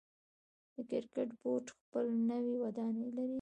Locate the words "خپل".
1.77-2.05